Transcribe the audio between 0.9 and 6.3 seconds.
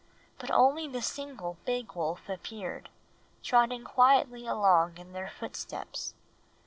single big wolf appeared, trotting quietly along in their footsteps.